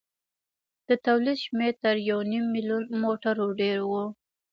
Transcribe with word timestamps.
د 0.87 0.89
تولید 1.05 1.37
شمېر 1.45 1.73
تر 1.83 1.95
یو 2.09 2.19
نیم 2.31 2.45
میلیون 2.55 2.83
موټرو 3.03 3.47
ډېر 3.61 3.77
و. 3.89 3.91